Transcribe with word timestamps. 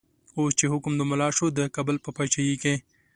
اوس 0.37 0.53
چه 0.59 0.65
حکم 0.73 0.93
د 0.97 1.01
ملا 1.11 1.29
شو، 1.37 1.45
دکابل 1.57 1.95
په 2.01 2.09
پاچایی 2.17 2.55
کی 2.63 2.75